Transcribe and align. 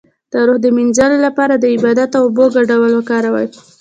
د 0.31 0.33
روح 0.47 0.57
د 0.63 0.67
مینځلو 0.77 1.17
لپاره 1.27 1.53
د 1.57 1.65
عبادت 1.75 2.11
او 2.19 2.23
اوبو 2.27 2.45
ګډول 2.55 2.91
وکاروئ 2.95 3.47